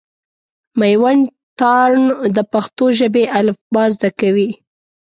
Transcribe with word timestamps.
مېوند 0.79 1.23
تارڼ 1.59 1.99
د 2.35 2.37
پښتو 2.53 2.85
ژبي 2.99 3.23
الفبا 3.39 3.83
زده 3.95 4.09
کوي. 4.19 4.49